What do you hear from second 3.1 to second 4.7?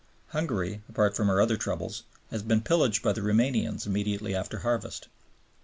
the Romanians immediately after